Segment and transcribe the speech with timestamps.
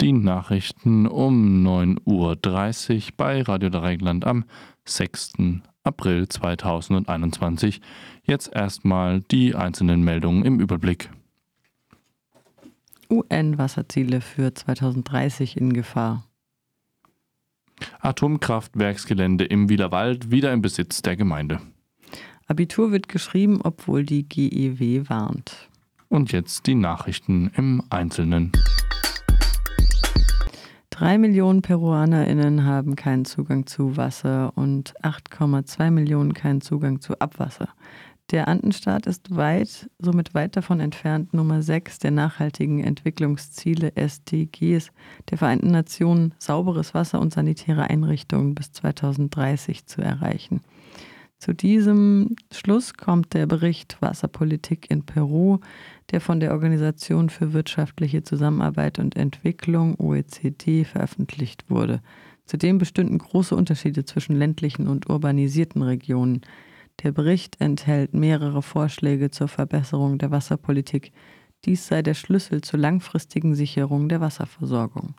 [0.00, 4.44] die Nachrichten um 9.30 Uhr bei Radio Dreieckland am
[4.84, 5.34] 6.
[5.82, 7.82] April 2021.
[8.22, 11.10] Jetzt erstmal die einzelnen Meldungen im Überblick.
[13.10, 16.24] UN-Wasserziele für 2030 in Gefahr.
[18.00, 21.60] Atomkraftwerksgelände im Wielerwald wieder im Besitz der Gemeinde.
[22.46, 25.68] Abitur wird geschrieben, obwohl die GEW warnt.
[26.08, 28.52] Und jetzt die Nachrichten im Einzelnen.
[31.00, 37.70] Drei Millionen PeruanerInnen haben keinen Zugang zu Wasser und 8,2 Millionen keinen Zugang zu Abwasser.
[38.30, 44.92] Der Andenstaat ist weit, somit weit davon entfernt, Nummer 6 der nachhaltigen Entwicklungsziele SDGs
[45.30, 50.60] der Vereinten Nationen sauberes Wasser und sanitäre Einrichtungen bis 2030 zu erreichen.
[51.40, 55.60] Zu diesem Schluss kommt der Bericht Wasserpolitik in Peru,
[56.10, 62.00] der von der Organisation für wirtschaftliche Zusammenarbeit und Entwicklung OECD veröffentlicht wurde.
[62.46, 66.40] Zudem bestünden große Unterschiede zwischen ländlichen und urbanisierten Regionen.
[67.02, 71.12] Der Bericht enthält mehrere Vorschläge zur Verbesserung der Wasserpolitik.
[71.64, 75.14] Dies sei der Schlüssel zur langfristigen Sicherung der Wasserversorgung.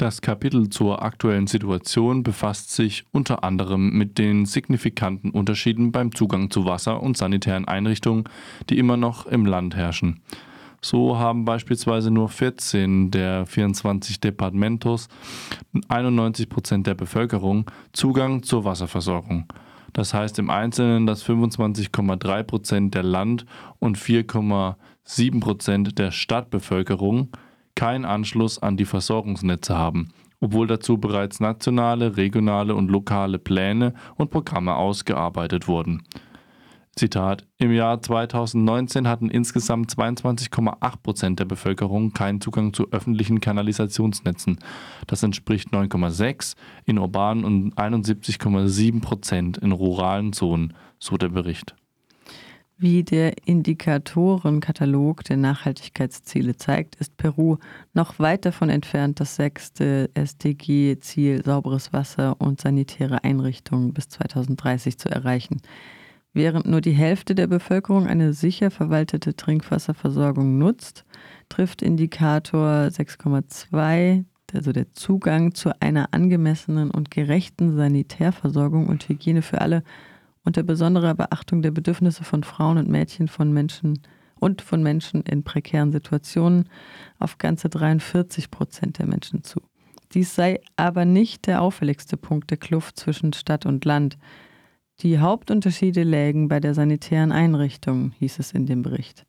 [0.00, 6.50] Das Kapitel zur aktuellen Situation befasst sich unter anderem mit den signifikanten Unterschieden beim Zugang
[6.50, 8.24] zu Wasser und sanitären Einrichtungen,
[8.70, 10.22] die immer noch im Land herrschen.
[10.80, 15.08] So haben beispielsweise nur 14 der 24 Departamentos
[15.88, 19.52] 91 Prozent der Bevölkerung Zugang zur Wasserversorgung.
[19.92, 23.44] Das heißt im Einzelnen, dass 25,3 Prozent der Land-
[23.78, 27.28] und 4,7 Prozent der Stadtbevölkerung
[27.80, 34.30] keinen Anschluss an die Versorgungsnetze haben, obwohl dazu bereits nationale, regionale und lokale Pläne und
[34.30, 36.02] Programme ausgearbeitet wurden.
[36.94, 44.58] Zitat: Im Jahr 2019 hatten insgesamt 22,8 Prozent der Bevölkerung keinen Zugang zu öffentlichen Kanalisationsnetzen.
[45.06, 51.74] Das entspricht 9,6 in urbanen und 71,7 Prozent in ruralen Zonen, so der Bericht.
[52.82, 57.58] Wie der Indikatorenkatalog der Nachhaltigkeitsziele zeigt, ist Peru
[57.92, 65.10] noch weit davon entfernt, das sechste SDG-Ziel sauberes Wasser und sanitäre Einrichtungen bis 2030 zu
[65.10, 65.60] erreichen.
[66.32, 71.04] Während nur die Hälfte der Bevölkerung eine sicher verwaltete Trinkwasserversorgung nutzt,
[71.50, 74.24] trifft Indikator 6,2,
[74.54, 79.82] also der Zugang zu einer angemessenen und gerechten Sanitärversorgung und Hygiene für alle,
[80.44, 84.00] unter besonderer Beachtung der Bedürfnisse von Frauen und Mädchen von Menschen
[84.38, 86.68] und von Menschen in prekären Situationen
[87.18, 89.60] auf ganze 43 Prozent der Menschen zu.
[90.12, 94.18] Dies sei aber nicht der auffälligste Punkt der Kluft zwischen Stadt und Land.
[95.00, 99.24] Die Hauptunterschiede lägen bei der sanitären Einrichtung, hieß es in dem Bericht.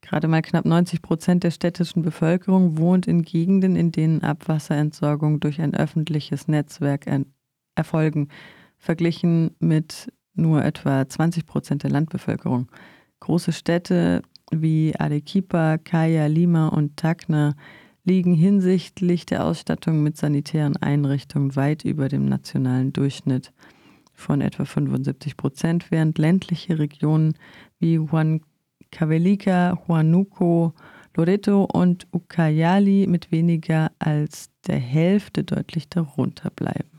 [0.00, 5.60] Gerade mal knapp 90 Prozent der städtischen Bevölkerung wohnt in Gegenden, in denen Abwasserentsorgung durch
[5.60, 7.06] ein öffentliches Netzwerk
[7.76, 8.28] erfolgen,
[8.78, 12.68] verglichen mit nur etwa 20 Prozent der Landbevölkerung.
[13.20, 17.54] Große Städte wie Arequipa, Caya, Lima und Tacna
[18.04, 23.52] liegen hinsichtlich der Ausstattung mit sanitären Einrichtungen weit über dem nationalen Durchschnitt
[24.12, 27.34] von etwa 75 Prozent, während ländliche Regionen
[27.78, 30.74] wie Huancavelica, Huanuco,
[31.16, 36.90] Loreto und Ucayali mit weniger als der Hälfte deutlich darunter bleiben.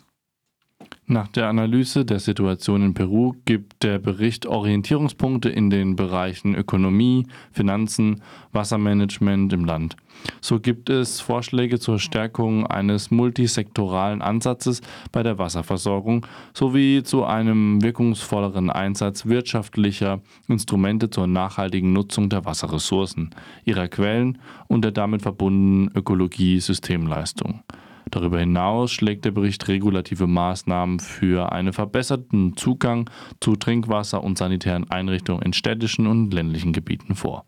[1.06, 7.28] Nach der Analyse der Situation in Peru gibt der Bericht Orientierungspunkte in den Bereichen Ökonomie,
[7.52, 8.22] Finanzen,
[8.54, 9.98] Wassermanagement im Land.
[10.40, 17.82] So gibt es Vorschläge zur Stärkung eines multisektoralen Ansatzes bei der Wasserversorgung sowie zu einem
[17.82, 23.32] wirkungsvolleren Einsatz wirtschaftlicher Instrumente zur nachhaltigen Nutzung der Wasserressourcen,
[23.66, 27.64] ihrer Quellen und der damit verbundenen Ökologie-Systemleistung.
[28.12, 33.10] Darüber hinaus schlägt der Bericht regulative Maßnahmen für einen verbesserten Zugang
[33.40, 37.46] zu Trinkwasser und sanitären Einrichtungen in städtischen und ländlichen Gebieten vor.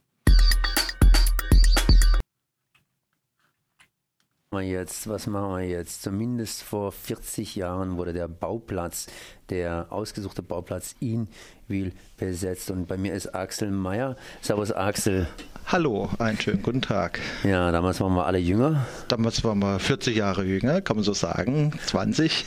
[4.63, 6.03] Jetzt, was machen wir jetzt?
[6.03, 9.07] Zumindest vor 40 Jahren wurde der Bauplatz,
[9.49, 11.27] der ausgesuchte Bauplatz in
[11.67, 12.71] Wil besetzt.
[12.71, 14.15] Und bei mir ist Axel Meyer.
[14.41, 15.27] Servus Axel.
[15.67, 17.19] Hallo, einen schönen guten Tag.
[17.43, 18.85] Ja, damals waren wir alle jünger.
[19.07, 22.45] Damals waren wir 40 Jahre jünger, kann man so sagen, 20.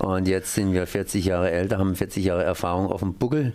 [0.00, 3.52] Und jetzt sind wir 40 Jahre älter, haben 40 Jahre Erfahrung auf dem Buckel.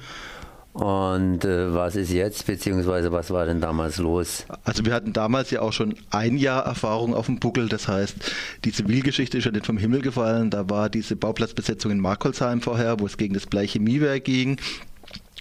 [0.79, 4.45] Und äh, was ist jetzt, beziehungsweise was war denn damals los?
[4.63, 8.15] Also wir hatten damals ja auch schon ein Jahr Erfahrung auf dem Buckel, das heißt,
[8.63, 10.49] die Zivilgeschichte ist ja nicht vom Himmel gefallen.
[10.51, 14.55] Da war diese Bauplatzbesetzung in Markolsheim vorher, wo es gegen das Bleichemiewerk ging.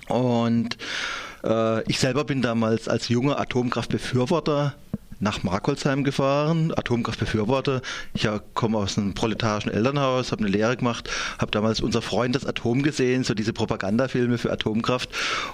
[0.08, 0.76] Und
[1.44, 4.74] äh, ich selber bin damals als junger Atomkraftbefürworter
[5.20, 7.82] nach Markolsheim gefahren, Atomkraftbefürworter.
[8.14, 12.46] Ich komme aus einem proletarischen Elternhaus, habe eine Lehre gemacht, habe damals unser Freund das
[12.46, 15.10] Atom gesehen, so diese Propagandafilme für Atomkraft.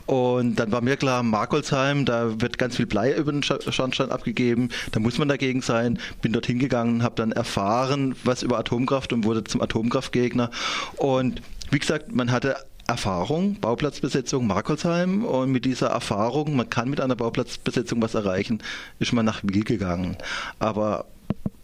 [0.06, 4.68] Und dann war mir klar, Markolsheim, da wird ganz viel Blei über den Schornstein abgegeben,
[4.92, 5.98] da muss man dagegen sein.
[6.20, 10.50] Bin dorthin gegangen, habe dann erfahren, was über Atomkraft und wurde zum Atomkraftgegner.
[10.96, 12.56] Und wie gesagt, man hatte
[12.86, 18.62] Erfahrung, Bauplatzbesetzung Markolsheim und mit dieser Erfahrung, man kann mit einer Bauplatzbesetzung was erreichen,
[18.98, 20.16] ist man nach Wiel gegangen.
[20.58, 21.06] Aber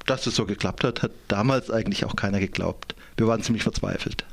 [0.07, 2.95] dass es so geklappt hat, hat damals eigentlich auch keiner geglaubt.
[3.17, 4.25] Wir waren ziemlich verzweifelt.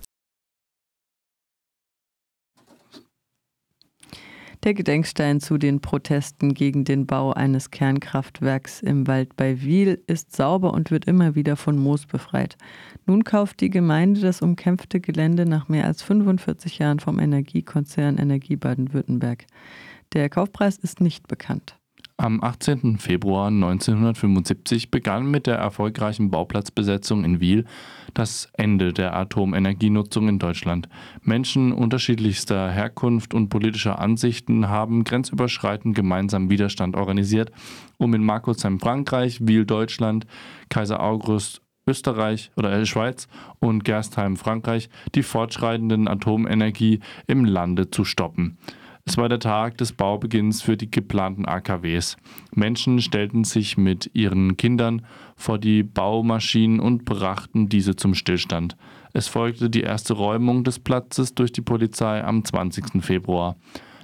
[4.68, 10.36] Der Gedenkstein zu den Protesten gegen den Bau eines Kernkraftwerks im Wald bei Wiel ist
[10.36, 12.58] sauber und wird immer wieder von Moos befreit.
[13.06, 18.58] Nun kauft die Gemeinde das umkämpfte Gelände nach mehr als 45 Jahren vom Energiekonzern Energie
[18.58, 19.46] Baden-Württemberg.
[20.12, 21.78] Der Kaufpreis ist nicht bekannt.
[22.20, 22.98] Am 18.
[22.98, 27.66] Februar 1975 begann mit der erfolgreichen Bauplatzbesetzung in Wiel
[28.16, 30.90] das Ende der Atomenergienutzung in Deutschland.
[31.22, 37.52] Menschen unterschiedlichster Herkunft und politischer Ansichten haben grenzüberschreitend gemeinsam Widerstand organisiert,
[37.98, 40.26] um in Markursheim Frankreich, Wiel Deutschland,
[40.70, 43.28] Kaiser August Österreich oder äh, Schweiz
[43.60, 48.58] und Gerstheim Frankreich die fortschreitenden Atomenergie im Lande zu stoppen.
[49.08, 52.18] Es war der Tag des Baubeginns für die geplanten AKWs.
[52.54, 55.06] Menschen stellten sich mit ihren Kindern
[55.38, 58.76] vor die Baumaschinen und brachten diese zum Stillstand.
[59.14, 63.02] Es folgte die erste Räumung des Platzes durch die Polizei am 20.
[63.02, 63.56] Februar.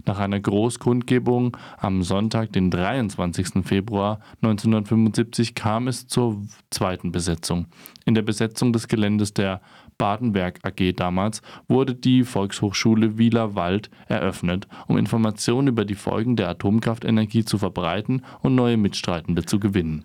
[0.06, 3.66] Nach einer Großkundgebung am Sonntag, den 23.
[3.66, 6.42] Februar 1975, kam es zur
[6.72, 7.68] zweiten Besetzung.
[8.06, 9.62] In der Besetzung des Geländes der
[10.04, 17.46] Badenberg AG damals wurde die Volkshochschule Wielerwald eröffnet, um Informationen über die Folgen der Atomkraftenergie
[17.46, 20.04] zu verbreiten und neue Mitstreitende zu gewinnen.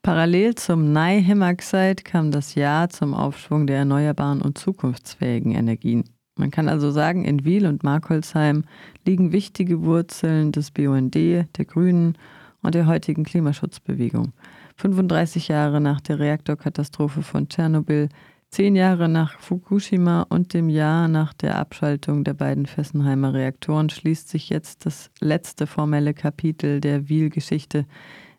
[0.00, 6.04] Parallel zum Nei-Hemaxide kam das Jahr zum Aufschwung der erneuerbaren und zukunftsfähigen Energien.
[6.38, 8.64] Man kann also sagen, in Wiel und Markholzheim
[9.04, 12.16] liegen wichtige Wurzeln des BUND, der Grünen
[12.62, 14.32] und der heutigen Klimaschutzbewegung.
[14.76, 18.08] 35 Jahre nach der Reaktorkatastrophe von Tschernobyl
[18.54, 24.28] Zehn Jahre nach Fukushima und dem Jahr nach der Abschaltung der beiden Fessenheimer Reaktoren schließt
[24.28, 27.84] sich jetzt das letzte formelle Kapitel der Wiel-Geschichte.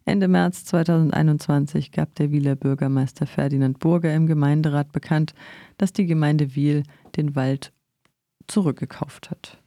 [0.06, 5.34] Ende März 2021 gab der Wieler Bürgermeister Ferdinand Burger im Gemeinderat bekannt,
[5.78, 6.84] dass die Gemeinde Wiel
[7.18, 7.74] den Wald
[8.48, 9.58] zurückgekauft hat.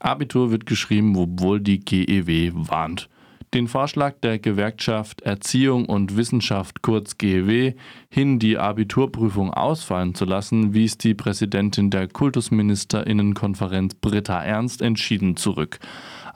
[0.00, 3.08] Abitur wird geschrieben, obwohl die GEW warnt.
[3.52, 7.72] Den Vorschlag der Gewerkschaft Erziehung und Wissenschaft kurz GEW
[8.08, 15.80] hin, die Abiturprüfung ausfallen zu lassen, wies die Präsidentin der Kultusministerinnenkonferenz Britta Ernst entschieden zurück.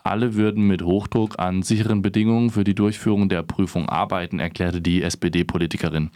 [0.03, 5.03] Alle würden mit Hochdruck an sicheren Bedingungen für die Durchführung der Prüfung arbeiten, erklärte die
[5.03, 6.11] SPD-Politikerin.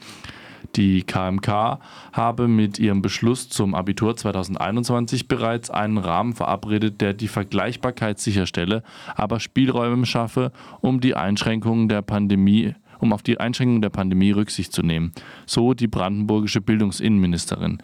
[0.76, 1.78] Die KMK
[2.12, 8.82] habe mit ihrem Beschluss zum Abitur 2021 bereits einen Rahmen verabredet, der die Vergleichbarkeit sicherstelle,
[9.14, 14.72] aber Spielräume schaffe, um die Einschränkungen der Pandemie um auf die Einschränkungen der Pandemie Rücksicht
[14.72, 15.12] zu nehmen,
[15.46, 17.78] so die brandenburgische Bildungsinnenministerin.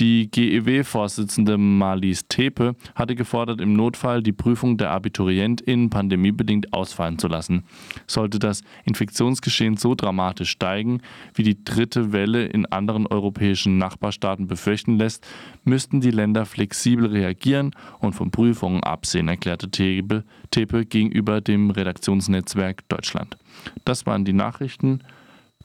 [0.00, 7.28] Die GEW-Vorsitzende Marlies Tepe hatte gefordert, im Notfall die Prüfung der AbiturientInnen pandemiebedingt ausfallen zu
[7.28, 7.64] lassen.
[8.06, 11.02] Sollte das Infektionsgeschehen so dramatisch steigen,
[11.34, 15.26] wie die dritte Welle in anderen europäischen Nachbarstaaten befürchten lässt,
[15.64, 22.88] müssten die Länder flexibel reagieren und von Prüfungen absehen, erklärte Tepe, Tepe gegenüber dem Redaktionsnetzwerk
[22.88, 23.36] Deutschland.
[23.84, 25.00] Das waren die Nachrichten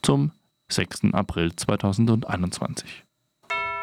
[0.02, 0.34] zum
[0.68, 1.14] 6.
[1.14, 3.05] April 2021.